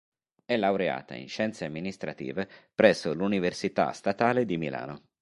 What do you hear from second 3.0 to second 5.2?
l'Università Statale di Milano.